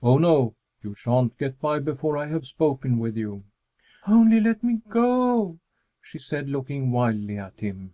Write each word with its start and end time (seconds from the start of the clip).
"Oh, 0.00 0.16
no! 0.16 0.54
You 0.84 0.94
sha'n't 0.94 1.36
get 1.38 1.60
by 1.60 1.80
before 1.80 2.16
I 2.16 2.26
have 2.28 2.46
spoken 2.46 2.98
with 3.00 3.16
you." 3.16 3.42
"Only 4.06 4.40
let 4.40 4.62
me 4.62 4.80
go!" 4.88 5.58
she 6.00 6.18
said, 6.20 6.48
looking 6.48 6.92
wildly 6.92 7.36
at 7.36 7.58
him. 7.58 7.92